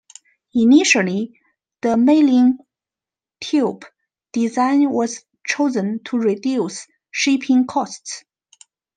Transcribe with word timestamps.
Initially, 0.55 1.39
the 1.83 1.95
mailing 1.95 2.57
tube 3.39 3.85
design 4.33 4.89
was 4.89 5.23
chosen 5.45 6.01
to 6.05 6.17
reduce 6.17 6.87
shipping 7.11 7.67
costs. 7.67 8.23